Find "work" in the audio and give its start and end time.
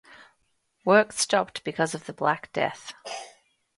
0.83-1.11